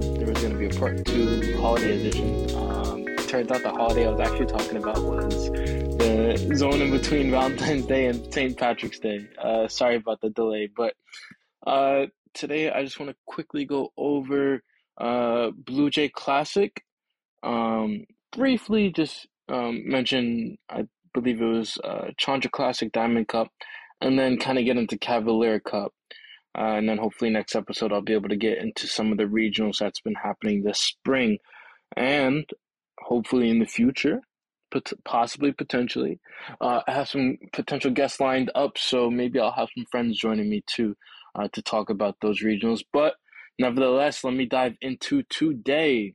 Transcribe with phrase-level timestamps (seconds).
[0.00, 2.56] said there was going to be a part two holiday edition.
[2.56, 7.30] Um, turns out the holiday I was actually talking about was the zone in between
[7.30, 8.56] Valentine's Day and St.
[8.56, 9.28] Patrick's Day.
[9.40, 10.94] Uh, sorry about the delay, but
[11.66, 14.62] uh, today I just want to quickly go over
[14.98, 16.82] uh, Blue Jay Classic.
[17.44, 23.48] Um, briefly, just um, mention I believe it was uh, Chandra Classic Diamond Cup,
[24.00, 25.92] and then kind of get into Cavalier Cup.
[26.56, 29.24] Uh, and then hopefully next episode I'll be able to get into some of the
[29.24, 31.38] regionals that's been happening this spring,
[31.96, 32.48] and
[33.00, 34.20] hopefully in the future,
[34.72, 36.20] pot- possibly potentially,
[36.60, 38.78] uh, I have some potential guests lined up.
[38.78, 40.96] So maybe I'll have some friends joining me too
[41.34, 42.84] uh, to talk about those regionals.
[42.92, 43.14] But
[43.58, 46.14] nevertheless, let me dive into today.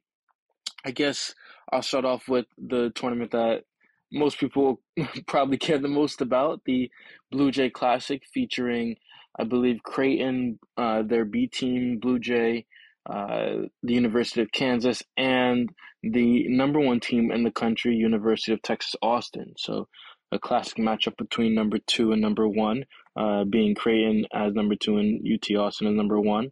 [0.86, 1.36] I guess
[1.72, 3.64] I'll start off with the tournament that
[4.12, 4.82] most people
[5.28, 6.90] probably care the most about the
[7.32, 8.96] Blue Jay Classic featuring,
[9.38, 12.66] I believe, Creighton, uh, their B team, Blue Jay,
[13.10, 15.70] uh, the University of Kansas, and
[16.04, 19.54] the number one team in the country, University of Texas Austin.
[19.58, 19.88] So
[20.32, 24.98] a classic matchup between number two and number one, uh, being Creighton as number two
[24.98, 26.52] and UT Austin as number one.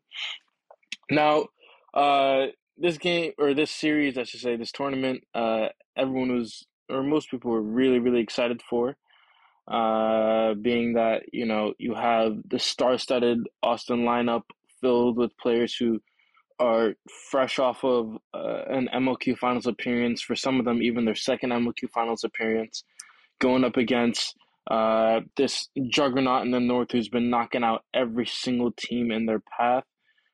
[1.10, 1.48] Now,
[1.94, 2.48] uh,
[2.78, 7.30] this game or this series, I should say, this tournament, uh, everyone was or most
[7.32, 8.96] people were really really excited for.
[9.68, 14.44] Uh, being that you know you have the star-studded Austin lineup
[14.80, 16.00] filled with players who
[16.60, 16.94] are
[17.30, 20.22] fresh off of uh, an MLQ Finals appearance.
[20.22, 22.84] For some of them, even their second MLQ Finals appearance,
[23.40, 24.36] going up against
[24.70, 29.42] uh, this juggernaut in the North who's been knocking out every single team in their
[29.58, 29.84] path.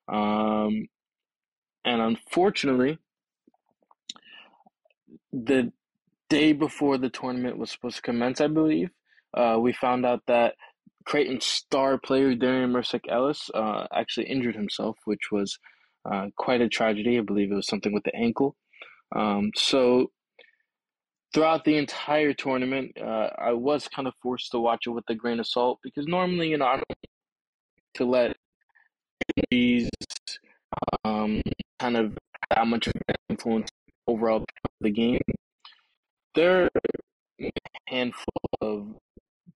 [0.08, 0.88] Um,
[1.86, 2.98] and unfortunately,
[5.32, 5.72] the
[6.30, 8.90] day before the tournament was supposed to commence, I believe,
[9.34, 10.56] uh, we found out that
[11.06, 15.60] Creighton's star player Darian Mersick Ellis uh, actually injured himself, which was
[16.10, 17.18] uh, quite a tragedy.
[17.18, 18.56] I believe it was something with the ankle.
[19.16, 20.12] Um, so
[21.34, 25.16] throughout the entire tournament, uh, I was kind of forced to watch it with a
[25.16, 26.86] grain of salt because normally, you know, I don't
[27.96, 28.36] to let
[29.50, 29.90] these
[31.06, 31.42] um,
[31.80, 32.18] kind of
[32.50, 33.70] that much of an influence
[34.08, 34.46] overall
[34.82, 35.20] the game.
[36.36, 36.70] There are
[37.42, 37.52] a
[37.88, 38.26] handful
[38.62, 38.96] of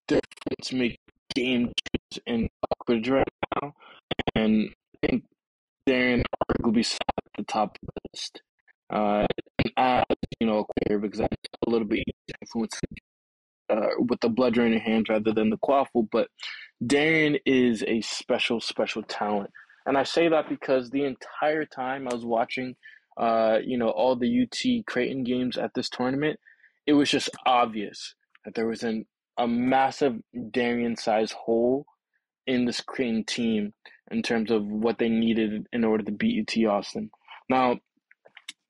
[0.08, 1.00] difference make
[1.34, 1.72] game
[2.26, 2.50] in
[2.88, 3.28] Quidditch right
[3.62, 3.74] now,
[4.36, 4.70] and
[5.04, 5.24] I think
[5.88, 8.42] Darren arguably sat at the top of the list.
[8.90, 9.26] Uh,
[9.76, 10.04] as
[10.40, 11.28] you know, a player because I'm
[11.66, 12.04] a little bit
[12.42, 12.80] influenced
[13.70, 16.30] uh, with the bludger in hands rather than the quaffle, but
[16.84, 19.50] Darren is a special, special talent.
[19.86, 22.76] And I say that because the entire time I was watching,
[23.18, 26.40] uh, you know, all the UT Creighton games at this tournament,
[26.88, 28.16] it was just obvious
[28.46, 29.06] that there was an,
[29.38, 30.16] a massive
[30.52, 31.86] Darian size hole
[32.48, 33.74] in this Creighton team
[34.10, 37.12] in terms of what they needed in order to beat UT Austin.
[37.50, 37.78] Now,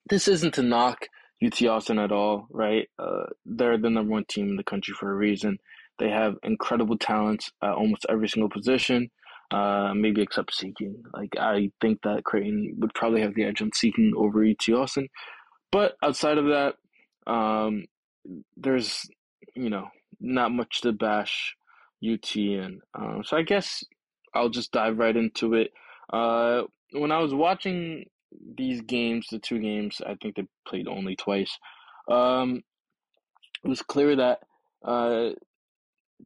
[0.10, 1.06] this isn't to knock
[1.46, 2.90] UT Austin at all, right?
[2.98, 5.60] Uh, they're the number one team in the country for a reason.
[6.00, 9.12] They have incredible talents at almost every single position,
[9.52, 11.04] uh, maybe except seeking.
[11.14, 15.08] Like I think that Creighton would probably have the edge on seeking over UT Austin,
[15.72, 16.76] but outside of that,
[17.32, 17.86] um,
[18.56, 19.08] there's
[19.56, 19.88] you know
[20.20, 21.56] not much to bash
[22.04, 22.82] UT in.
[22.94, 23.84] Um, so I guess
[24.34, 25.72] I'll just dive right into it.
[26.12, 28.06] Uh, when I was watching
[28.56, 31.58] these games, the two games, I think they played only twice.
[32.10, 32.64] Um,
[33.64, 34.40] it was clear that
[34.86, 35.30] uh,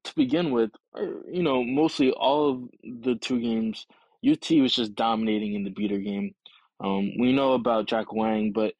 [0.03, 1.01] to begin with, uh,
[1.31, 3.87] you know, mostly all of the two games,
[4.29, 6.35] UT was just dominating in the beater game.
[6.79, 8.73] Um, we know about Jack Wang, but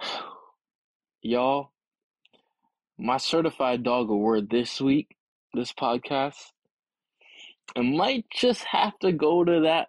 [1.22, 1.70] y'all,
[2.98, 5.16] my certified dog award this week,
[5.52, 6.52] this podcast,
[7.74, 9.88] it might just have to go to that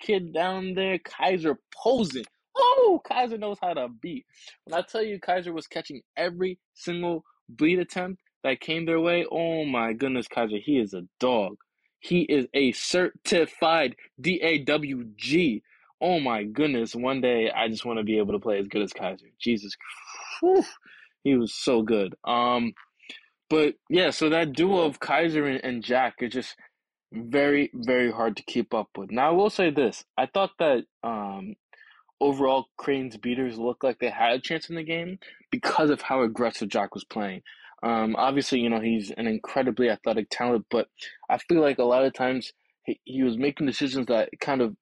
[0.00, 2.24] kid down there, Kaiser Posen.
[2.56, 4.26] Oh, Kaiser knows how to beat.
[4.64, 9.26] When I tell you Kaiser was catching every single bleed attempt that came their way,
[9.30, 11.56] oh my goodness, Kaiser, he is a dog.
[12.00, 15.62] He is a certified DAWG.
[16.00, 18.82] Oh my goodness, one day I just want to be able to play as good
[18.82, 19.26] as Kaiser.
[19.40, 19.74] Jesus,
[20.40, 20.64] whew,
[21.24, 22.14] he was so good.
[22.24, 22.72] Um,
[23.48, 26.56] but yeah, so that duo of Kaiser and, and Jack is just
[27.12, 29.10] very, very hard to keep up with.
[29.10, 31.54] Now, I will say this: I thought that um,
[32.20, 35.18] overall Creighton's beaters looked like they had a chance in the game
[35.50, 37.42] because of how aggressive Jack was playing.
[37.82, 40.88] Um, obviously, you know he's an incredibly athletic talent, but
[41.28, 42.52] I feel like a lot of times
[42.84, 44.76] he, he was making decisions that kind of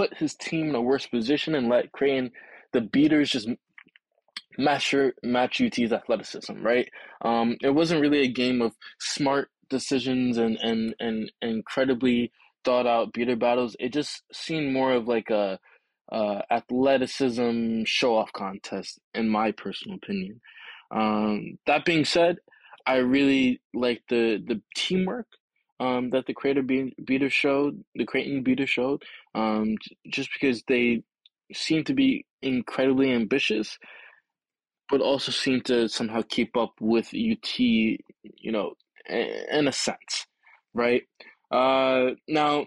[0.00, 2.30] put his team in a worse position and let Creighton,
[2.72, 3.48] the beaters, just
[4.56, 6.88] match match UT's athleticism, right?
[7.22, 12.32] Um, it wasn't really a game of smart decisions and and and incredibly
[12.64, 13.76] thought out beater battles.
[13.78, 15.58] It just seemed more of like a
[16.10, 20.40] uh, athleticism show off contest, in my personal opinion.
[20.90, 22.38] Um, that being said,
[22.86, 25.26] I really like the the teamwork
[25.80, 29.02] um, that the Creighton Be- Beater showed, the Creighton Beater showed,
[29.34, 29.76] um,
[30.08, 31.02] just because they
[31.52, 33.78] seem to be incredibly ambitious,
[34.88, 37.98] but also seem to somehow keep up with UT, you
[38.52, 38.74] know,
[39.08, 40.26] in a sense,
[40.74, 41.02] right?
[41.50, 42.66] Uh, now,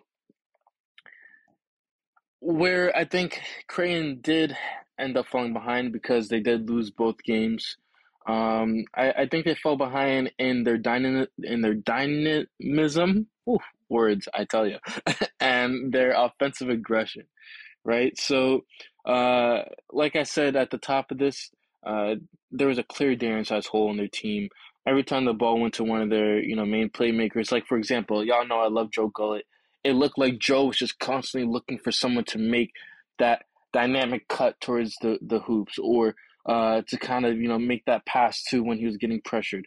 [2.40, 4.56] where I think Creighton did
[5.00, 7.78] end up falling behind because they did lose both games.
[8.28, 13.28] Um, I, I think they fell behind in their dyna- in their dynamism.
[13.50, 13.60] Ooh,
[13.94, 14.80] words, I tell you,
[15.40, 17.24] and their offensive aggression,
[17.86, 18.18] right?
[18.18, 18.66] So,
[19.06, 21.52] uh, like I said at the top of this,
[21.86, 22.16] uh,
[22.52, 24.50] there was a clear Darian size hole in their team.
[24.86, 27.78] Every time the ball went to one of their, you know, main playmakers, like for
[27.78, 29.46] example, y'all know I love Joe Gullett.
[29.84, 32.72] It looked like Joe was just constantly looking for someone to make
[33.20, 33.44] that
[33.74, 36.16] dynamic cut towards the, the hoops or
[36.46, 39.66] uh, to kind of you know make that pass to when he was getting pressured.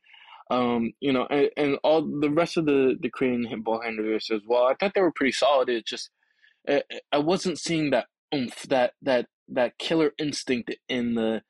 [0.50, 4.42] Um, you know, and, and all the rest of the the Creighton ball handlers as
[4.46, 4.64] well.
[4.64, 5.68] I thought they were pretty solid.
[5.68, 6.10] It just
[6.68, 11.42] I wasn't seeing that oomph, that that that killer instinct in the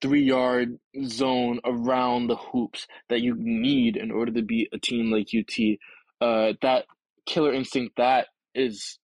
[0.00, 5.10] three yard zone around the hoops that you need in order to beat a team
[5.10, 5.78] like UT.
[6.20, 6.86] Uh, that
[7.26, 8.98] killer instinct that is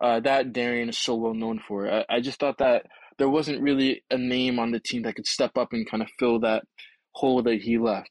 [0.00, 1.90] uh, that Darian is so well known for.
[1.90, 2.86] I, I just thought that
[3.18, 6.08] there wasn't really a name on the team that could step up and kind of
[6.18, 6.64] fill that
[7.12, 8.10] hole that he left.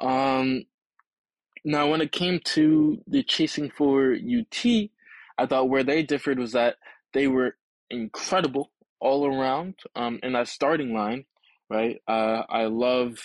[0.00, 0.64] Um,
[1.64, 4.66] now, when it came to the chasing for UT,
[5.38, 6.76] I thought where they differed was that
[7.14, 7.56] they were
[7.90, 11.26] incredible all around um, in that starting line,
[11.70, 11.98] right?
[12.08, 13.18] Uh, I love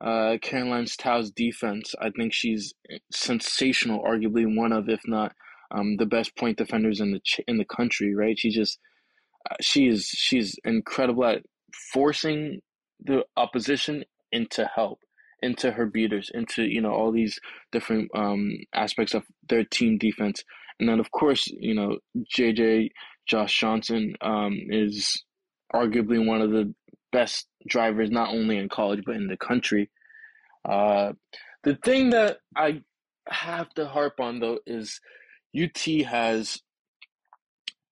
[0.00, 1.94] uh, Caroline Tao's defense.
[2.00, 2.74] I think she's
[3.12, 5.34] sensational, arguably one of, if not
[5.72, 8.38] um, the best point defenders in the ch- in the country, right?
[8.38, 8.78] She just
[9.50, 11.42] uh, she is she's incredible at
[11.92, 12.60] forcing
[13.04, 15.00] the opposition into help,
[15.46, 17.38] into her beaters, into you know all these
[17.72, 20.42] different um, aspects of their team defense,
[20.78, 21.98] and then of course you know
[22.36, 22.90] JJ
[23.26, 25.24] Josh Johnson um, is
[25.72, 26.74] arguably one of the
[27.12, 29.90] best drivers not only in college but in the country.
[30.68, 31.12] Uh,
[31.62, 32.82] the thing that I
[33.28, 35.00] have to harp on though is
[35.56, 36.60] UT has,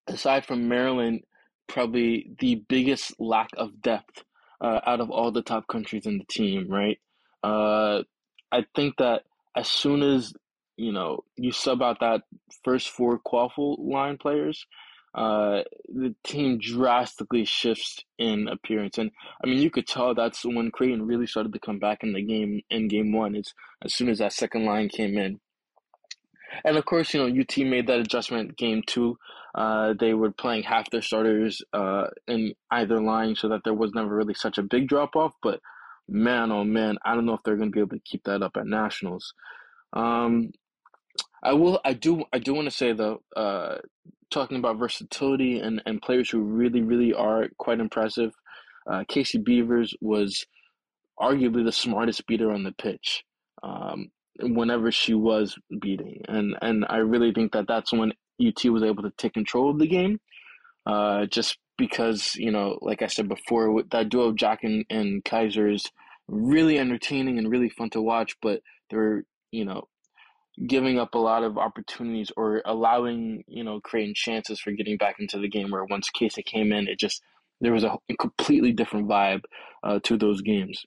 [0.06, 1.22] aside from Maryland,
[1.68, 4.22] probably the biggest lack of depth
[4.60, 6.98] uh, out of all the top countries in the team, right?
[7.44, 8.02] Uh,
[8.50, 9.22] I think that
[9.54, 10.32] as soon as
[10.76, 12.22] you know you sub out that
[12.64, 14.66] first four quaffle line players,
[15.14, 19.10] uh, the team drastically shifts in appearance, and
[19.44, 22.22] I mean you could tell that's when Creighton really started to come back in the
[22.22, 23.36] game in game one.
[23.36, 23.52] It's
[23.84, 25.40] as soon as that second line came in.
[26.64, 29.18] And of course, you know, UT made that adjustment game two.
[29.54, 33.92] Uh, they were playing half their starters uh, in either line so that there was
[33.92, 35.32] never really such a big drop off.
[35.42, 35.60] But
[36.08, 38.42] man, oh man, I don't know if they're going to be able to keep that
[38.42, 39.34] up at nationals.
[39.92, 40.52] Um,
[41.42, 41.80] I will.
[41.84, 42.24] I do.
[42.32, 43.76] I do want to say though, uh,
[44.30, 48.32] talking about versatility and, and players who really, really are quite impressive.
[48.90, 50.44] Uh, Casey Beavers was
[51.20, 53.24] arguably the smartest beater on the pitch.
[53.62, 56.22] Um, whenever she was beating.
[56.28, 58.12] And and I really think that that's when
[58.44, 60.20] UT was able to take control of the game.
[60.86, 65.24] Uh, just because you know, like I said before, that duo of Jack and, and
[65.24, 65.90] Kaiser is
[66.28, 68.36] really entertaining and really fun to watch.
[68.40, 69.88] But they're you know
[70.66, 75.16] giving up a lot of opportunities or allowing you know creating chances for getting back
[75.18, 75.70] into the game.
[75.70, 77.22] Where once Casey came in, it just
[77.60, 79.42] there was a completely different vibe
[79.82, 80.84] uh, to those games.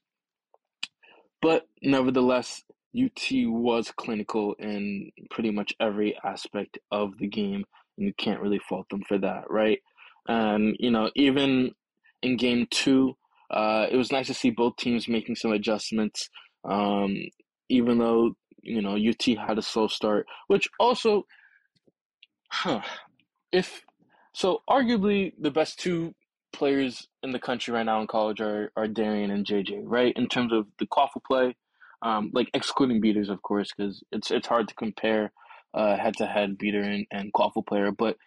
[1.41, 2.63] But nevertheless,
[2.96, 7.63] UT was clinical in pretty much every aspect of the game,
[7.98, 9.79] and you can't really fault them for that, right?
[10.27, 11.72] And you know, even
[12.22, 13.15] in game two,
[13.50, 16.30] uh, it was nice to see both teams making some adjustments.
[16.68, 17.16] Um,
[17.70, 21.25] even though you know UT had a slow start, which also,
[22.51, 22.82] huh,
[23.51, 23.84] if
[24.34, 26.13] so, arguably the best two
[26.54, 30.13] players in the country right now in college are, are Darian and JJ, right?
[30.16, 31.56] In terms of the quaffle play
[32.01, 35.32] um, like excluding beaters, of course, because it's it's hard to compare
[35.75, 37.92] head to head beater and, and quaffle player.
[37.92, 38.18] But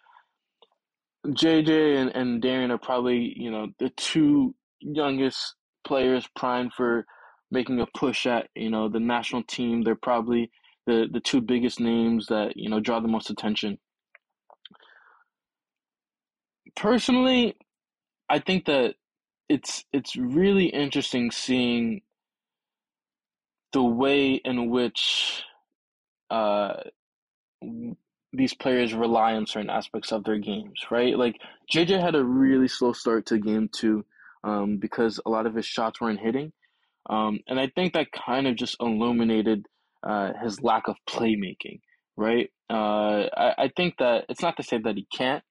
[1.27, 7.05] JJ and, and Darian are probably you know the two youngest players primed for
[7.49, 9.83] making a push at you know the national team.
[9.83, 10.51] They're probably
[10.85, 13.77] the the two biggest names that you know draw the most attention.
[16.75, 17.55] Personally,
[18.29, 18.95] I think that
[19.49, 22.01] it's it's really interesting seeing
[23.73, 25.43] the way in which
[26.29, 26.73] uh,
[28.33, 31.17] these players rely on certain aspects of their games, right?
[31.17, 31.41] Like
[31.73, 34.05] JJ had a really slow start to game two
[34.43, 36.51] um, because a lot of his shots weren't hitting.
[37.09, 39.65] Um, and I think that kind of just illuminated
[40.03, 41.79] uh, his lack of playmaking,
[42.15, 42.49] right?
[42.69, 45.43] Uh, I, I think that it's not to say that he can't,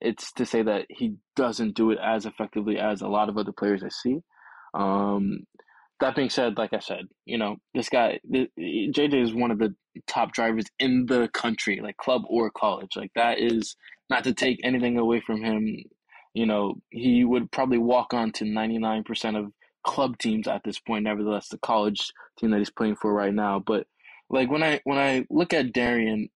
[0.00, 3.52] it's to say that he doesn't do it as effectively as a lot of other
[3.52, 4.18] players I see.
[4.74, 5.40] Um,
[6.00, 9.74] that being said, like I said, you know, this guy, JJ is one of the
[10.06, 12.90] top drivers in the country, like club or college.
[12.96, 13.76] Like that is
[14.10, 15.84] not to take anything away from him.
[16.36, 19.52] You know, he would probably walk on to 99% of
[19.82, 23.58] club teams at this point, nevertheless, the college team that he's playing for right now.
[23.58, 23.86] But
[24.28, 26.28] like when I when I look at Darian,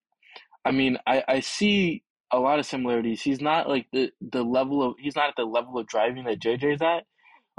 [0.64, 2.02] I mean, I, I see
[2.32, 3.20] a lot of similarities.
[3.20, 6.40] He's not like the the level of he's not at the level of driving that
[6.40, 7.04] JJ's at.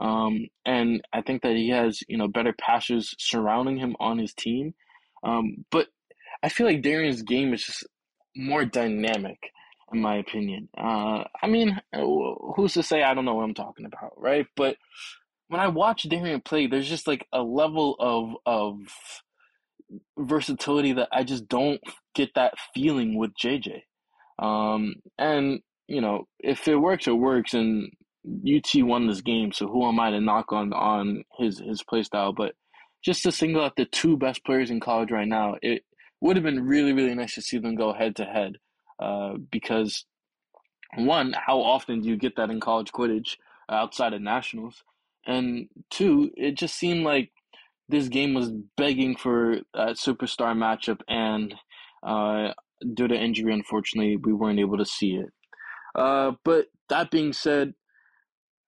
[0.04, 4.34] Um, and I think that he has, you know, better passers surrounding him on his
[4.34, 4.74] team.
[5.24, 5.90] Um, but
[6.42, 7.86] I feel like Darian's game is just
[8.36, 9.52] more dynamic,
[9.94, 10.70] in my opinion.
[10.78, 14.48] Uh, I mean, who's to say I don't know what I'm talking about, right?
[14.56, 14.78] But
[15.48, 18.78] when I watch Darian play, there's just like a level of of
[20.18, 21.82] versatility that I just don't
[22.16, 23.82] get that feeling with JJ.
[24.40, 27.92] Um, and you know, if it works, it works, and
[28.26, 32.04] UT won this game, so who am I to knock on on his his play
[32.04, 32.34] style?
[32.34, 32.54] But
[33.04, 35.84] just to single out the two best players in college right now, it
[36.22, 38.54] would have been really really nice to see them go head to head,
[39.02, 40.06] uh, because
[40.96, 43.38] one, how often do you get that in college Quidditch
[43.70, 44.84] outside of nationals?
[45.26, 47.32] And two, it just seemed like
[47.90, 51.54] this game was begging for a superstar matchup, and
[52.04, 52.54] uh,
[52.94, 55.30] due to injury, unfortunately, we weren't able to see it.
[55.94, 57.74] Uh, but that being said,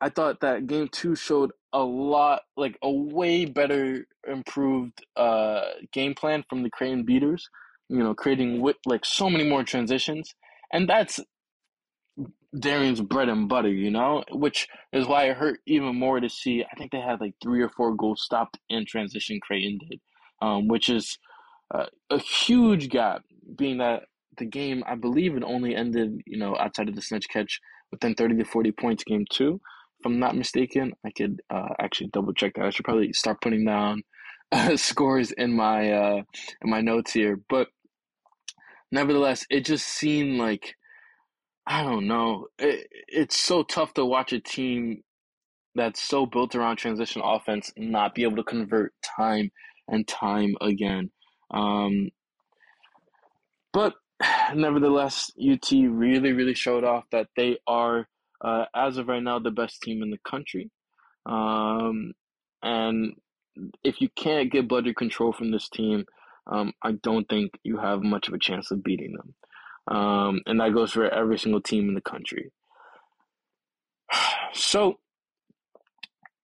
[0.01, 5.61] I thought that game two showed a lot, like a way better improved uh,
[5.91, 7.49] game plan from the Creighton beaters.
[7.89, 10.33] You know, creating with like so many more transitions,
[10.71, 11.19] and that's
[12.57, 13.69] Darian's bread and butter.
[13.69, 16.63] You know, which is why it hurt even more to see.
[16.63, 19.39] I think they had like three or four goals stopped in transition.
[19.41, 19.99] Creighton did,
[20.41, 21.17] um, which is
[21.73, 23.23] uh, a huge gap,
[23.57, 24.03] being that
[24.37, 27.59] the game I believe it only ended, you know, outside of the snitch catch
[27.91, 29.03] within thirty to forty points.
[29.03, 29.59] Game two
[30.03, 30.93] if I'm not mistaken.
[31.05, 32.65] I could uh, actually double check that.
[32.65, 34.03] I should probably start putting down
[34.53, 36.21] uh, scores in my uh,
[36.61, 37.39] in my notes here.
[37.49, 37.67] But
[38.91, 40.75] nevertheless, it just seemed like
[41.65, 42.47] I don't know.
[42.59, 45.01] It, it's so tough to watch a team
[45.75, 49.51] that's so built around transition offense not be able to convert time
[49.87, 51.09] and time again.
[51.51, 52.09] Um,
[53.71, 53.93] but
[54.55, 58.07] nevertheless, UT really, really showed off that they are
[58.43, 60.69] uh, as of right now, the best team in the country.
[61.25, 62.11] Um,
[62.61, 63.13] and
[63.83, 66.05] if you can't get bludger control from this team,
[66.47, 69.95] um, I don't think you have much of a chance of beating them.
[69.95, 72.51] Um, and that goes for every single team in the country.
[74.55, 74.99] So,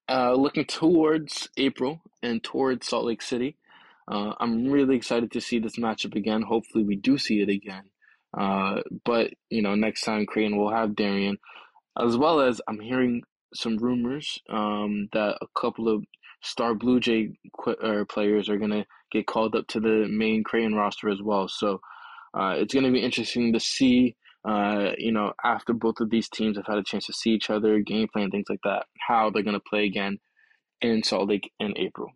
[0.09, 3.55] uh, looking towards April and towards Salt Lake City,
[4.07, 6.41] uh, I'm really excited to see this matchup again.
[6.41, 7.83] Hopefully, we do see it again.
[8.35, 11.37] Uh, but you know, next time Creighton will have Darian
[11.99, 13.23] as well as I'm hearing
[13.53, 16.03] some rumors um, that a couple of
[16.41, 20.43] star Blue Jay qu- uh, players are going to get called up to the main
[20.43, 21.47] Creighton roster as well.
[21.47, 21.81] So
[22.33, 24.15] uh, it's going to be interesting to see,
[24.47, 27.49] uh, you know, after both of these teams have had a chance to see each
[27.49, 30.19] other, game plan, things like that, how they're going to play again
[30.81, 32.11] in Salt Lake in April.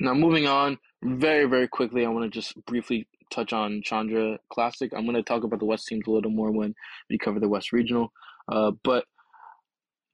[0.00, 4.92] Now, moving on very, very quickly, I want to just briefly touch on Chandra Classic.
[4.94, 6.74] I'm going to talk about the West teams a little more when
[7.10, 8.12] we cover the West Regional.
[8.50, 9.04] Uh, but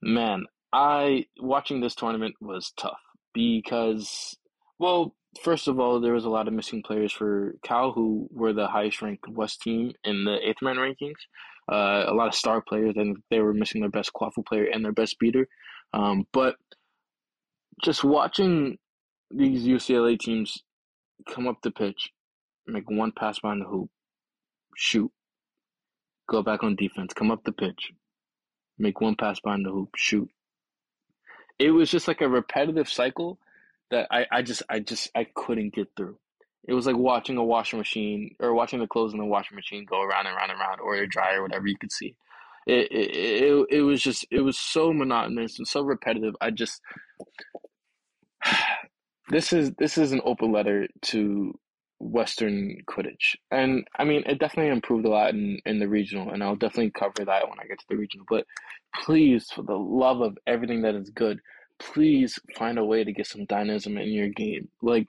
[0.01, 2.99] man, I watching this tournament was tough
[3.33, 4.37] because,
[4.79, 8.53] well, first of all, there was a lot of missing players for Cal, who were
[8.53, 11.19] the highest ranked West team in the eighth man rankings.
[11.71, 14.83] Uh, a lot of star players, and they were missing their best quaffle player and
[14.83, 15.47] their best beater.
[15.93, 16.55] Um, but
[17.83, 18.77] just watching
[19.31, 20.57] these UCLA teams
[21.29, 22.11] come up the pitch,
[22.67, 23.89] make one pass behind the hoop,
[24.75, 25.11] shoot,
[26.29, 27.91] go back on defense, come up the pitch,
[28.77, 30.29] make one pass behind the hoop, shoot.
[31.59, 33.39] It was just like a repetitive cycle
[33.91, 36.17] that I, I just I just I couldn't get through.
[36.67, 39.85] It was like watching a washing machine or watching the clothes in the washing machine
[39.85, 42.15] go around and around and around, or a dryer, whatever you could see.
[42.65, 46.35] It, it it it was just it was so monotonous and so repetitive.
[46.41, 46.81] I just
[49.29, 51.59] this is this is an open letter to
[52.03, 53.35] Western Quidditch.
[53.51, 56.91] And I mean, it definitely improved a lot in, in the regional, and I'll definitely
[56.91, 58.25] cover that when I get to the regional.
[58.29, 58.45] But
[58.95, 61.39] please, for the love of everything that is good,
[61.79, 64.69] please find a way to get some dynamism in your game.
[64.81, 65.07] Like,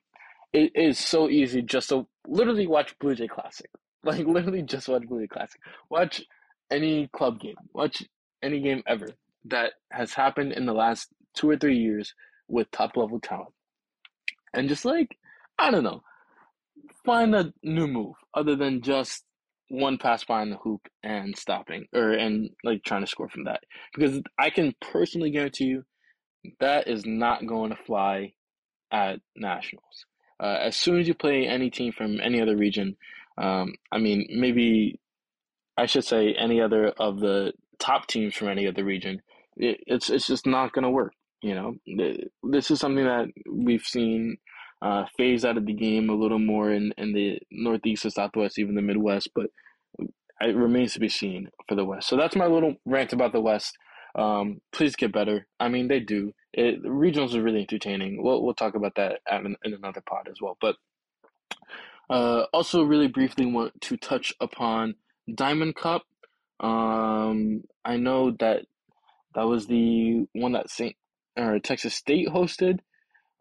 [0.52, 3.70] it is so easy just to literally watch Blue Jay Classic.
[4.06, 5.58] Like, literally just watch Blue Jay Classic.
[5.88, 6.22] Watch
[6.70, 8.02] any club game, watch
[8.42, 9.08] any game ever
[9.46, 12.14] that has happened in the last two or three years
[12.46, 13.54] with top level talent.
[14.52, 15.16] And just like,
[15.58, 16.02] I don't know,
[17.04, 19.24] find a new move other than just
[19.68, 23.60] one pass behind the hoop and stopping or and like trying to score from that.
[23.94, 25.84] Because I can personally guarantee you
[26.60, 28.32] that is not going to fly
[28.92, 30.06] at nationals.
[30.40, 32.96] Uh, as soon as you play any team from any other region,
[33.38, 35.00] um, I mean, maybe
[35.76, 39.22] I should say any other of the top teams from any other region,
[39.56, 41.14] it, it's it's just not going to work.
[41.42, 44.38] You know, this is something that we've seen
[44.82, 48.58] uh, phase out of the game a little more in, in the Northeast and Southwest,
[48.58, 49.46] even the Midwest, but
[50.40, 52.08] it remains to be seen for the West.
[52.08, 53.76] So that's my little rant about the West.
[54.14, 55.46] Um, please get better.
[55.58, 56.32] I mean, they do.
[56.52, 58.22] It, regionals are really entertaining.
[58.22, 60.56] We'll, we'll talk about that in, in another pod as well.
[60.60, 60.76] But
[62.10, 64.94] uh, also, really briefly, want to touch upon
[65.32, 66.02] Diamond Cup.
[66.60, 68.66] Um, I know that
[69.34, 70.96] that was the one that Saint
[71.36, 72.78] or Texas State hosted.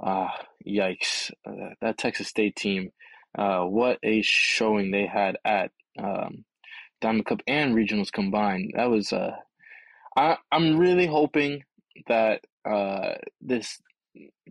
[0.04, 0.36] Ah,
[0.68, 1.32] yikes!
[1.48, 2.92] Uh, that Texas State team,
[3.38, 6.46] uh, what a showing they had at um,
[7.02, 8.74] Diamond Cup and regionals combined.
[8.76, 9.32] That was uh,
[10.18, 11.66] I I'm really hoping
[12.08, 13.82] that uh this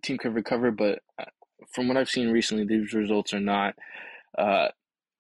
[0.03, 1.27] team could recover, but uh,
[1.73, 3.77] from what I've seen recently, these results are not
[4.39, 4.69] uh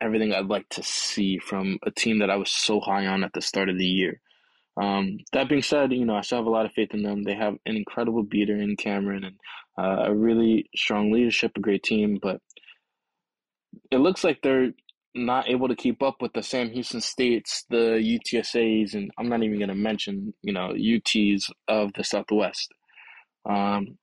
[0.03, 3.35] everything I'd like to see from a team that I was so high on at
[3.35, 4.22] the start of the year.
[4.81, 7.25] Um, that being said, you know, I still have a lot of faith in them.
[7.25, 9.37] They have an incredible beater in Cameron and
[9.79, 12.41] uh, a really strong leadership, a great team, but
[13.91, 14.73] it looks like they're
[15.14, 19.42] not able to keep up with the Sam Houston States, the UTSAs, and I'm not
[19.42, 22.73] even going to mention, you know, UTs of the Southwest.
[23.49, 23.99] Um,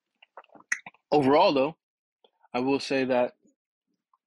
[1.12, 1.78] overall, though,
[2.54, 3.34] I will say that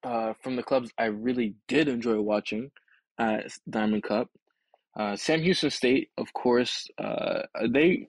[0.03, 2.71] uh, from the clubs I really did enjoy watching
[3.17, 4.29] at Diamond Cup,
[4.97, 8.07] uh, Sam Houston State, of course, uh, they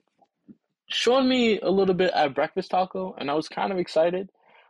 [0.87, 4.29] showed me a little bit at Breakfast Taco, and I was kind of excited.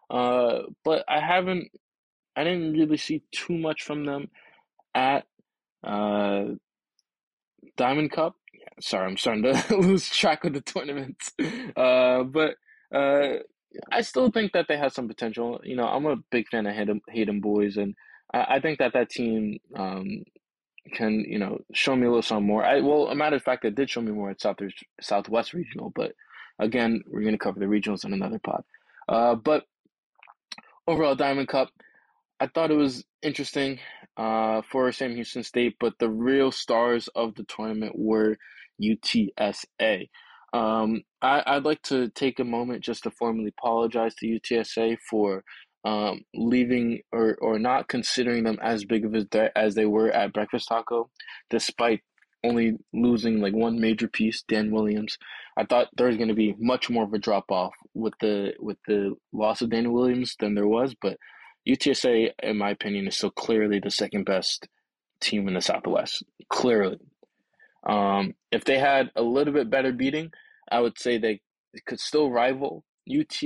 [0.09, 1.69] Uh, but I haven't,
[2.35, 4.29] I didn't really see too much from them
[4.93, 5.25] at
[5.83, 6.45] uh,
[7.75, 8.35] Diamond Cup.
[8.53, 11.31] Yeah, sorry, I'm starting to lose track of the tournaments.
[11.75, 12.55] Uh, but
[12.93, 13.39] uh,
[13.91, 15.59] I still think that they have some potential.
[15.63, 17.95] You know, I'm a big fan of Hayden, Hayden Boys, and
[18.33, 20.23] I, I think that that team um,
[20.93, 22.63] can you know show me a little something more.
[22.63, 24.57] I well, a matter of fact, it did show me more at South
[25.01, 26.13] Southwest Regional, but
[26.59, 28.63] again, we're going to cover the regionals in another pod.
[29.07, 29.65] Uh, but
[30.87, 31.69] overall, Diamond Cup,
[32.39, 33.79] I thought it was interesting
[34.17, 38.37] uh, for Sam Houston State, but the real stars of the tournament were
[38.81, 40.09] UTSA.
[40.53, 45.43] Um, I, would like to take a moment just to formally apologize to UTSA for
[45.85, 50.09] um, leaving or, or not considering them as big of a threat as they were
[50.09, 51.09] at Breakfast Taco,
[51.49, 52.01] despite
[52.43, 55.17] only losing like one major piece, Dan Williams.
[55.57, 58.53] I thought there was going to be much more of a drop off with the
[58.59, 61.17] with the loss of Dan Williams than there was, but
[61.67, 64.67] UTSA, in my opinion, is still clearly the second best
[65.19, 66.23] team in the Southwest.
[66.49, 66.99] Clearly,
[67.87, 70.31] um, if they had a little bit better beating,
[70.71, 71.41] I would say they
[71.85, 73.43] could still rival UT.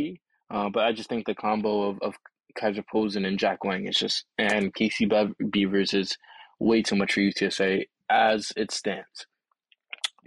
[0.50, 2.16] Uh, but I just think the combo of, of
[2.56, 5.08] Kaiser Posen and Jack Wang is just and Casey
[5.52, 6.18] Beavers is
[6.60, 9.28] way too much for UTSA as it stands.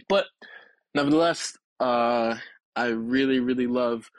[0.09, 0.27] But
[0.95, 2.37] nevertheless, uh,
[2.77, 4.11] I really really love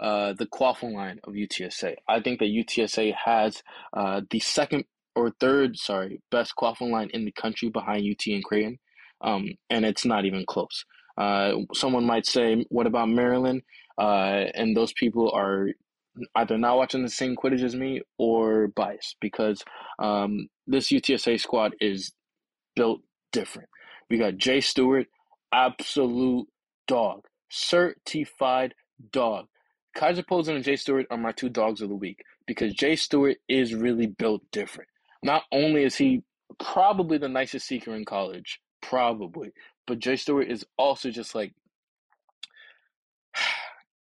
[0.00, 1.96] uh, the quaffle line of UTSA.
[2.08, 4.84] I think that UTSA has uh, the second
[5.16, 8.78] or third, sorry, best quaffle line in the country behind UT and Creighton,
[9.20, 10.84] um, and it's not even close.
[11.16, 13.62] Uh, someone might say, "What about Maryland?"
[13.98, 15.68] Uh, and those people are
[16.36, 19.62] either not watching the same Quidditch as me or biased because
[19.98, 22.12] um, this UTSA squad is
[22.74, 23.00] built
[23.32, 23.68] different.
[24.10, 25.06] We got Jay Stewart,
[25.52, 26.46] absolute
[26.86, 28.74] dog, certified
[29.12, 29.46] dog.
[29.94, 33.36] Kaiser Posen and Jay Stewart are my two dogs of the week because Jay Stewart
[33.48, 34.88] is really built different.
[35.22, 36.22] Not only is he
[36.58, 39.50] probably the nicest seeker in college, probably,
[39.86, 41.52] but Jay Stewart is also just like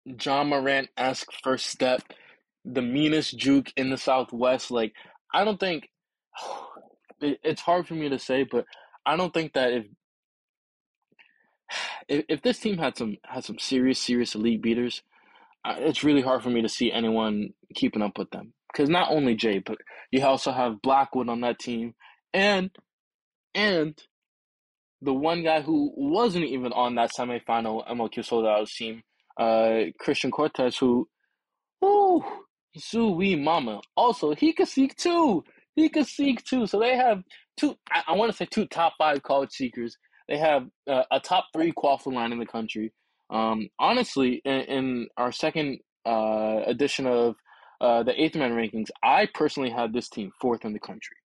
[0.05, 2.03] Ja Morant esque first step,
[2.65, 4.71] the meanest juke in the Southwest.
[4.71, 4.93] Like,
[5.33, 5.89] I don't think
[7.21, 8.67] it's hard for me to say, but
[9.07, 9.87] I don't think that if
[12.09, 15.03] if, if this team had some had some serious serious elite beaters,
[15.67, 18.53] it's really hard for me to see anyone keeping up with them.
[18.73, 19.79] because not only Jay, but
[20.11, 21.95] you also have Blackwood on that team,
[22.33, 22.71] and
[23.55, 23.97] and
[25.01, 29.03] the one guy who wasn't even on that semifinal MLQ Soldiers team,
[29.37, 31.09] uh, Christian Cortez, who,
[31.83, 32.25] oh,
[32.79, 33.81] Zooey Mama.
[33.97, 35.45] Also, he could seek too.
[35.77, 36.67] He could seek too.
[36.67, 37.23] So they have
[37.57, 37.77] two.
[37.91, 39.97] I, I want to say two top five college seekers.
[40.29, 42.93] They have uh, a top three quaffle line in the country.
[43.31, 47.37] Um, honestly, in, in, our second uh, edition of
[47.81, 51.17] uh, the eighth man rankings, I personally had this team fourth in the country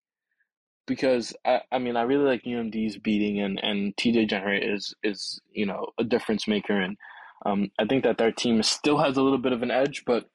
[0.90, 5.40] because I, I mean I really like UMD's beating and and TJ Jenner is is
[5.54, 6.98] you know a difference maker and
[7.46, 10.26] um, I think that their team still has a little bit of an edge, but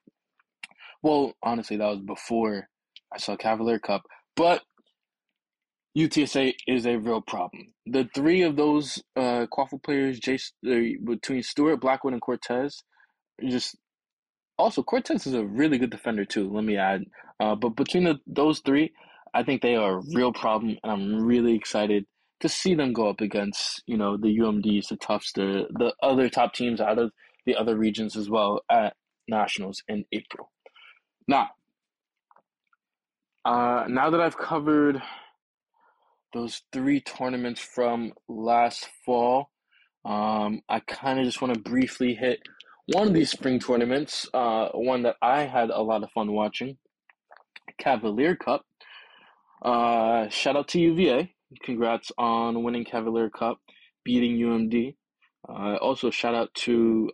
[1.03, 2.69] well, honestly, that was before
[3.13, 4.03] I saw Cavalier Cup,
[4.37, 4.63] but
[5.97, 7.73] UTSA is a real problem.
[7.87, 12.83] The three of those uh, quaffle players, Jace, uh, between Stewart, Blackwood, and Cortez,
[13.47, 13.77] just
[14.59, 16.51] also Cortez is a really good defender too.
[16.51, 17.05] Let me add,
[17.39, 18.93] uh, but between the, those three,
[19.35, 22.07] I think they are a real problem, and I'm really excited
[22.45, 26.29] to see them go up against you know the UMDs, the Tufts, the the other
[26.29, 27.11] top teams out of
[27.47, 28.93] the other regions as well at
[29.27, 30.51] nationals in April.
[31.27, 31.49] Now,
[33.47, 35.03] uh, now that I've covered
[36.35, 39.49] those three tournaments from last fall,
[40.05, 42.41] um, I kind of just want to briefly hit
[42.93, 46.77] one of these spring tournaments, uh, one that I had a lot of fun watching,
[47.79, 48.67] Cavalier Cup.
[49.63, 51.35] Uh, shout out to UVA.
[51.63, 53.59] Congrats on winning Cavalier Cup,
[54.05, 54.95] beating UMD.
[55.49, 57.11] Uh, also, shout out to,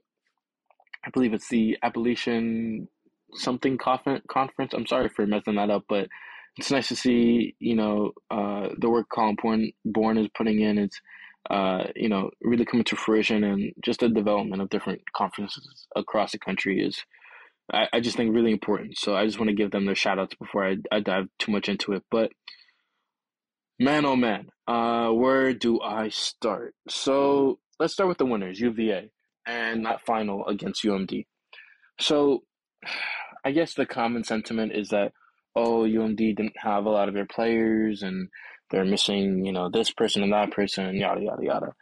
[1.05, 2.89] I believe it's the Appalachian
[3.35, 4.73] something conference.
[4.73, 6.09] I'm sorry for messing that up, but
[6.57, 10.79] it's nice to see, you know, uh, the work Colin Bourne, is putting in.
[10.79, 11.01] It's,
[11.49, 16.33] uh, you know, really coming to fruition and just the development of different conferences across
[16.33, 17.05] the country is,
[17.73, 18.99] I, I just think, really important.
[18.99, 21.53] So I just want to give them their shout outs before I, I dive too
[21.53, 22.03] much into it.
[22.11, 22.33] But
[23.81, 26.75] man, oh man, uh, where do I start?
[26.89, 29.11] So let's start with the winners, UVA,
[29.47, 31.25] and that final against UMD.
[31.99, 32.43] So
[33.45, 35.13] I guess the common sentiment is that
[35.57, 38.29] oh UMD didn't have a lot of their players and
[38.71, 41.73] they're missing you know this person and that person and yada yada yada.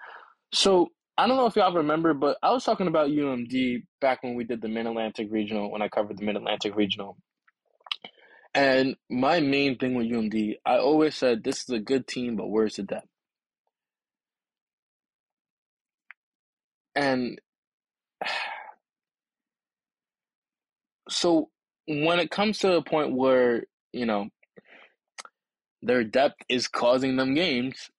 [0.52, 4.36] So I don't know if y'all remember, but I was talking about UMD back when
[4.36, 7.16] we did the Mid Atlantic Regional, when I covered the Mid Atlantic Regional.
[8.58, 12.48] And my main thing with UMD, I always said this is a good team, but
[12.48, 13.06] where's the depth?
[16.96, 17.40] And
[21.08, 21.50] so
[21.86, 24.26] when it comes to a point where, you know,
[25.80, 27.90] their depth is causing them games,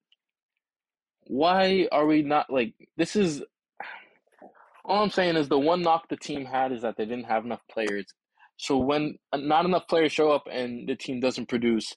[1.22, 3.42] why are we not like this is
[4.84, 7.46] all I'm saying is the one knock the team had is that they didn't have
[7.46, 8.12] enough players.
[8.60, 11.94] So when not enough players show up and the team doesn't produce,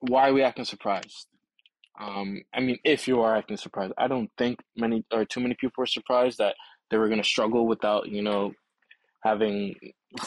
[0.00, 1.28] why are we acting surprised?
[2.00, 5.54] Um, I mean, if you are acting surprised, I don't think many or too many
[5.54, 6.56] people were surprised that
[6.90, 8.54] they were going to struggle without you know
[9.22, 9.76] having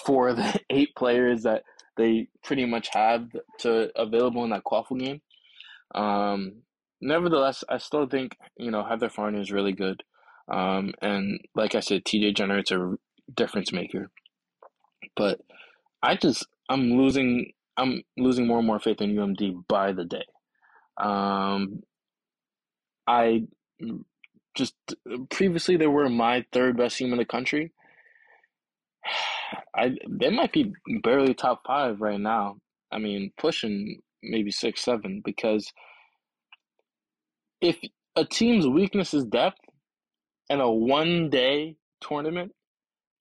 [0.05, 1.63] four of the eight players that
[1.97, 3.27] they pretty much have
[3.59, 5.19] to available in that quaffle game.
[5.93, 6.61] Um,
[7.01, 10.01] nevertheless, I still think you know Heather Farn is really good,
[10.47, 12.95] um, and like I said, TJ Jenner is a
[13.35, 14.11] difference maker.
[15.15, 15.41] But
[16.01, 20.25] I just I'm losing I'm losing more and more faith in UMD by the day.
[20.97, 21.83] Um,
[23.07, 23.43] I
[24.55, 24.75] just
[25.29, 27.71] previously they were my third best team in the country.
[29.75, 32.57] I they might be barely top five right now.
[32.91, 35.71] I mean, pushing maybe six, seven, because
[37.61, 37.77] if
[38.15, 39.59] a team's weakness is depth
[40.49, 42.53] and a one day tournament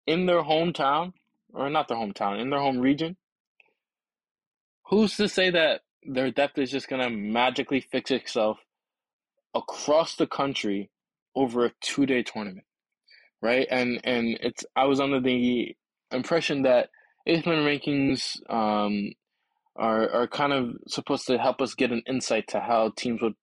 [0.06, 1.12] in their hometown,
[1.52, 3.16] or not their hometown, in their home region,
[4.86, 8.58] who's to say that their depth is just gonna magically fix itself
[9.54, 10.90] across the country
[11.34, 12.66] over a two day tournament?
[13.40, 13.66] Right?
[13.70, 15.76] And and it's I was under the
[16.10, 16.88] impression that
[17.26, 19.12] eighth man rankings um,
[19.76, 23.34] are are kind of supposed to help us get an insight to how teams would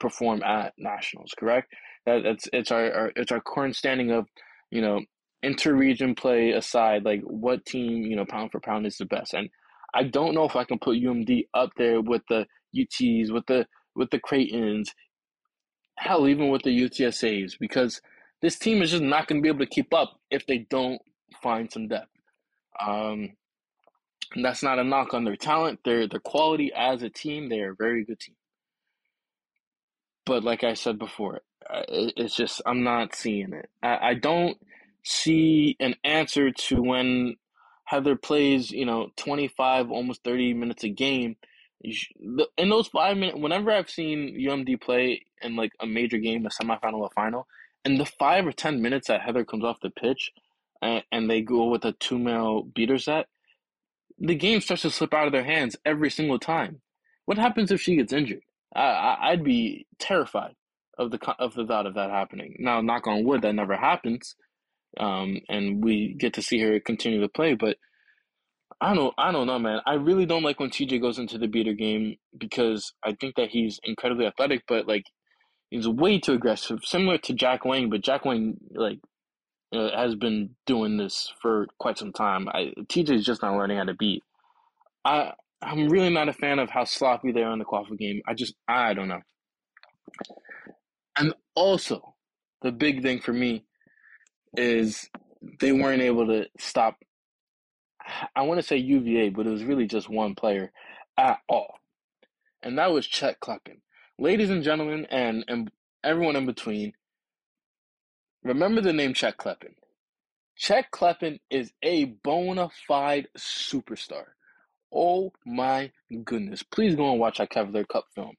[0.00, 1.32] perform at nationals.
[1.38, 1.72] Correct?
[2.06, 4.26] That it's it's our, our it's our current standing of
[4.70, 5.00] you know
[5.42, 9.48] inter-region play aside, like what team you know pound for pound is the best, and
[9.94, 13.66] I don't know if I can put UMD up there with the UTs, with the
[13.94, 14.88] with the Creightons,
[15.96, 18.00] hell, even with the UTSAs, because
[18.40, 21.00] this team is just not going to be able to keep up if they don't
[21.42, 22.08] find some depth.
[22.80, 23.34] Um,
[24.42, 25.80] that's not a knock on their talent.
[25.84, 28.36] Their their quality as a team, they are a very good team.
[30.24, 31.40] But like I said before,
[31.88, 33.68] it's just I'm not seeing it.
[33.82, 34.56] I, I don't
[35.04, 37.36] see an answer to when
[37.84, 41.36] Heather plays, you know, 25, almost 30 minutes a game.
[42.56, 46.48] In those five minutes, whenever I've seen UMD play in like a major game, a
[46.48, 47.46] semifinal, or final,
[47.84, 50.30] in the five or 10 minutes that Heather comes off the pitch
[50.80, 53.26] and, and they go with a two male beater set,
[54.18, 56.80] the game starts to slip out of their hands every single time.
[57.26, 58.42] What happens if she gets injured?
[58.74, 60.54] I, I'd be terrified
[60.98, 62.56] of the of the thought of that happening.
[62.58, 64.36] Now, knock on wood, that never happens,
[64.98, 67.54] um, and we get to see her continue to play.
[67.54, 67.76] But
[68.80, 69.80] I don't, I don't know, man.
[69.86, 73.50] I really don't like when TJ goes into the beater game because I think that
[73.50, 75.04] he's incredibly athletic, but like
[75.70, 77.90] he's way too aggressive, similar to Jack Wang.
[77.90, 78.98] But Jack Wang, like,
[79.74, 82.48] uh, has been doing this for quite some time.
[82.48, 84.22] I, TJ is just not learning how to beat.
[85.04, 88.20] I, I'm really not a fan of how sloppy they are in the quaffle game.
[88.26, 89.20] I just, I don't know.
[91.16, 92.14] And also,
[92.62, 93.64] the big thing for me
[94.56, 95.08] is
[95.60, 96.96] they weren't able to stop.
[98.34, 100.72] I want to say UVA, but it was really just one player
[101.16, 101.74] at all,
[102.62, 103.80] and that was Chet Kleppen.
[104.18, 105.70] Ladies and gentlemen, and and
[106.02, 106.94] everyone in between,
[108.42, 109.74] remember the name Chet Kleppen.
[110.56, 114.24] Chet Kleppen is a bona fide superstar.
[114.92, 115.92] Oh my
[116.24, 116.62] goodness!
[116.62, 118.34] Please go and watch that Cavalier Cup film.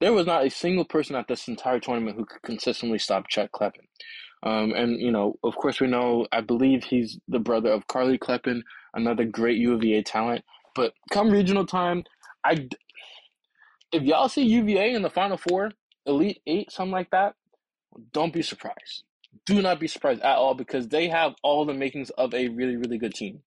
[0.00, 3.50] There was not a single person at this entire tournament who could consistently stop Chet
[3.52, 3.86] Kleppen.
[4.42, 8.18] Um, and, you know, of course, we know, I believe he's the brother of Carly
[8.18, 8.62] Kleppen,
[8.94, 10.44] another great UVA talent.
[10.74, 12.04] But come regional time,
[12.44, 12.68] I,
[13.92, 15.72] if y'all see UVA in the Final Four,
[16.06, 17.34] Elite Eight, something like that,
[18.12, 19.02] don't be surprised.
[19.44, 22.76] Do not be surprised at all because they have all the makings of a really,
[22.76, 23.40] really good team.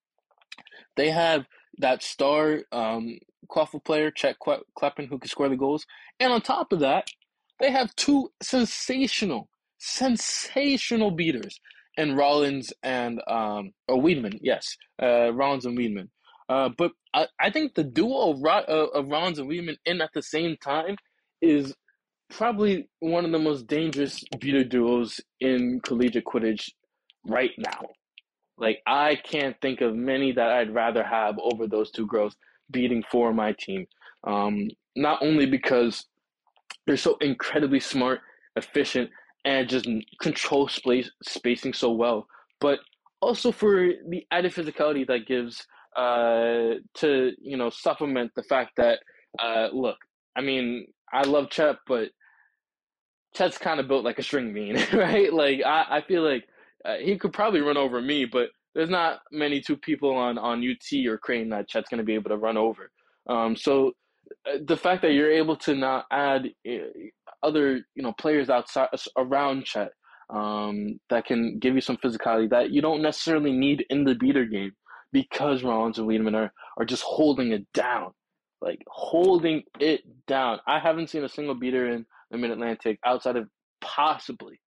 [0.95, 1.45] They have
[1.77, 5.85] that star um, quaffle player, Chet Kleppen, who can score the goals.
[6.19, 7.07] And on top of that,
[7.59, 9.49] they have two sensational,
[9.81, 11.59] sensational beaters
[11.97, 16.09] and Rollins and um, or Weedman, yes, uh, Rollins and Weedman.
[16.47, 20.11] Uh, but I, I think the duo of, uh, of Rollins and Weedman in at
[20.13, 20.95] the same time
[21.41, 21.73] is
[22.29, 26.69] probably one of the most dangerous beater duos in collegiate Quidditch
[27.25, 27.87] right now.
[28.57, 32.35] Like I can't think of many that I'd rather have over those two girls
[32.69, 33.87] beating for my team.
[34.25, 36.05] Um, not only because
[36.85, 38.19] they're so incredibly smart,
[38.55, 39.09] efficient,
[39.45, 39.87] and just
[40.21, 42.27] control space spacing so well,
[42.59, 42.79] but
[43.21, 48.99] also for the added physicality that gives uh, to you know supplement the fact that
[49.39, 49.97] uh, look,
[50.35, 52.09] I mean, I love Chet, but
[53.35, 55.31] Chet's kind of built like a string bean, right?
[55.33, 56.45] Like I, I feel like
[56.85, 60.63] uh, he could probably run over me, but there's not many two people on on
[60.67, 62.91] UT or Creighton that Chet's going to be able to run over.
[63.27, 63.93] Um, so
[64.49, 66.71] uh, the fact that you're able to now add uh,
[67.43, 69.91] other you know players outside around Chet
[70.29, 74.45] um, that can give you some physicality that you don't necessarily need in the beater
[74.45, 74.71] game
[75.11, 78.11] because Rollins and Wiedemann are are just holding it down,
[78.61, 80.59] like holding it down.
[80.67, 83.47] I haven't seen a single beater in the Mid Atlantic outside of
[83.81, 84.59] possibly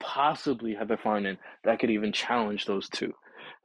[0.00, 3.12] possibly Heather Farnan that could even challenge those two,